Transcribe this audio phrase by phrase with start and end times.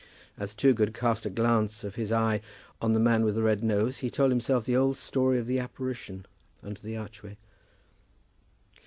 [0.35, 2.41] As Toogood cast a glance of his eye
[2.81, 5.59] on the man with the red nose, he told himself the old story of the
[5.59, 6.25] apparition
[6.63, 7.37] under the archway.